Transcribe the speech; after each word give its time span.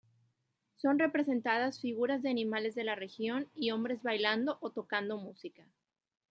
Son 0.77 0.97
representadas 0.97 1.79
figuras 1.79 2.23
de 2.23 2.29
animales 2.31 2.73
de 2.73 2.83
la 2.83 2.95
región 2.95 3.45
y 3.53 3.69
hombres 3.69 4.01
bailando 4.01 4.57
o 4.59 4.71
tocando 4.71 5.17
música. 5.19 5.63